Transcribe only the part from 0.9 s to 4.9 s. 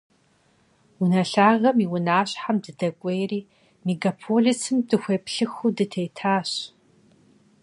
Унэ лъагэм и унащхьэм дыдэкӏуейри, мегаполисым